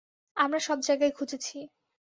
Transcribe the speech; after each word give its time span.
আমরা 0.37 0.59
সব 0.59 0.77
জায়গায় 0.81 1.11
খুঁজেছি। 1.11 1.57